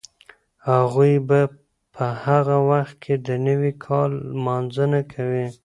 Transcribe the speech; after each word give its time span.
هغوی 0.69 1.13
به 1.27 1.39
په 1.93 2.05
هغه 2.25 2.57
وخت 2.71 2.95
کې 3.03 3.15
د 3.27 3.29
نوي 3.47 3.73
کال 3.85 4.11
لمانځنه 4.33 5.01
کوي. 5.13 5.47